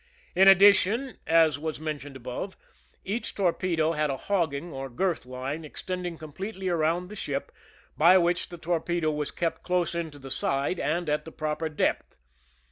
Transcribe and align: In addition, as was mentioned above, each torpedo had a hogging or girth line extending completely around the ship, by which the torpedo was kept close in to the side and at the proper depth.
In 0.35 0.47
addition, 0.47 1.19
as 1.27 1.59
was 1.59 1.79
mentioned 1.79 2.15
above, 2.15 2.57
each 3.03 3.35
torpedo 3.35 3.91
had 3.91 4.09
a 4.09 4.17
hogging 4.17 4.73
or 4.73 4.89
girth 4.89 5.27
line 5.27 5.63
extending 5.63 6.17
completely 6.17 6.69
around 6.69 7.07
the 7.09 7.15
ship, 7.15 7.51
by 7.95 8.17
which 8.17 8.49
the 8.49 8.57
torpedo 8.57 9.11
was 9.11 9.29
kept 9.29 9.61
close 9.61 9.93
in 9.93 10.09
to 10.09 10.17
the 10.17 10.31
side 10.31 10.79
and 10.79 11.07
at 11.07 11.23
the 11.23 11.31
proper 11.31 11.69
depth. 11.69 12.17